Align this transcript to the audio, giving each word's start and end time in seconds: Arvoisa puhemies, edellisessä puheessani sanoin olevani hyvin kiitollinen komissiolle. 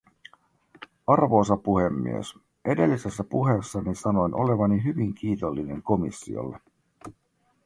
Arvoisa 1.07 1.57
puhemies, 1.57 2.33
edellisessä 2.65 3.23
puheessani 3.23 3.95
sanoin 3.95 4.35
olevani 4.35 4.83
hyvin 4.83 5.13
kiitollinen 5.15 5.83
komissiolle. 5.83 6.59